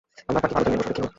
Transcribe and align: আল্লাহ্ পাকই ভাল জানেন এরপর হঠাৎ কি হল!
আল্লাহ্ 0.27 0.41
পাকই 0.43 0.53
ভাল 0.55 0.63
জানেন 0.65 0.77
এরপর 0.77 0.85
হঠাৎ 0.89 0.95
কি 0.97 1.01
হল! 1.03 1.09